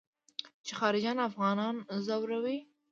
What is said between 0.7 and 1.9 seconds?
خارجيان افغانان